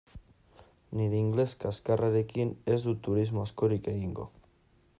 [1.01, 4.27] Nire ingeles kaxkarrarekin ez dut turismo askorik egingo.